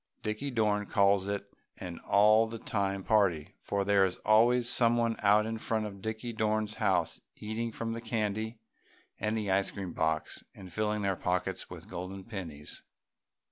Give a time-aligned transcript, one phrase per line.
[0.23, 5.45] Dickie Dorn calls it an "All The Time Party," for there is always someone out
[5.45, 8.57] in front of Dickie Dorn's house eating from the candy
[9.19, 12.81] and the ice cream box and filling their pockets with golden pennies.